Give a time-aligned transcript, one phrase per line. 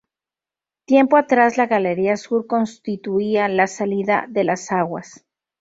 [0.85, 5.27] Tiempo atrás la "Galería sur" constituía la salida de las aguas.